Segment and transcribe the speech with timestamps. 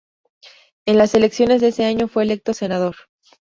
[0.87, 2.95] En las elecciones de ese año fue electo senador.